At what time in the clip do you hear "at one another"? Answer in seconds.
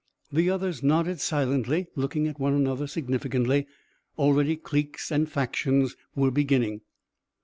2.27-2.87